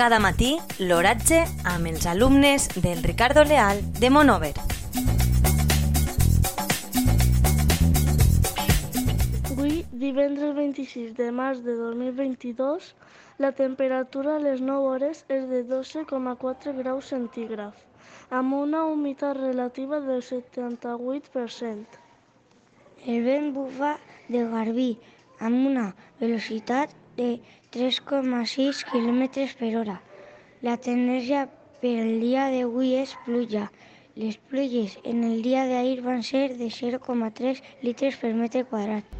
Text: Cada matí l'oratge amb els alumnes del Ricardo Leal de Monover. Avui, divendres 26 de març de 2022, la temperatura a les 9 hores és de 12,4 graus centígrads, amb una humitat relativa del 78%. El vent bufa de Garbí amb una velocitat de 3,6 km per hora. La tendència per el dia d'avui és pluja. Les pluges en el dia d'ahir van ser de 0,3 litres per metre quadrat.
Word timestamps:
Cada 0.00 0.16
matí 0.16 0.54
l'oratge 0.80 1.38
amb 1.68 1.88
els 1.90 2.06
alumnes 2.08 2.70
del 2.80 3.02
Ricardo 3.04 3.42
Leal 3.44 3.82
de 3.98 4.08
Monover. 4.08 4.54
Avui, 9.50 9.74
divendres 9.92 10.54
26 10.56 11.10
de 11.18 11.26
març 11.40 11.60
de 11.66 11.74
2022, 11.76 12.86
la 13.44 13.52
temperatura 13.52 14.38
a 14.38 14.40
les 14.40 14.62
9 14.64 14.88
hores 14.88 15.20
és 15.28 15.44
de 15.52 15.60
12,4 15.68 16.72
graus 16.80 17.12
centígrads, 17.12 17.76
amb 18.30 18.56
una 18.56 18.86
humitat 18.88 19.36
relativa 19.36 20.00
del 20.00 20.24
78%. 20.24 22.00
El 23.04 23.20
vent 23.28 23.52
bufa 23.52 23.98
de 24.32 24.48
Garbí 24.48 24.94
amb 25.44 25.68
una 25.74 25.90
velocitat 26.24 26.96
de 27.20 27.30
3,6 27.76 28.84
km 28.90 29.22
per 29.60 29.72
hora. 29.80 30.00
La 30.66 30.76
tendència 30.88 31.46
per 31.84 31.94
el 32.04 32.12
dia 32.24 32.48
d'avui 32.54 32.96
és 33.04 33.16
pluja. 33.28 33.68
Les 34.20 34.36
pluges 34.50 34.98
en 35.14 35.24
el 35.30 35.40
dia 35.46 35.68
d'ahir 35.70 36.00
van 36.10 36.22
ser 36.32 36.46
de 36.60 36.68
0,3 36.82 37.64
litres 37.86 38.22
per 38.24 38.36
metre 38.44 38.68
quadrat. 38.74 39.19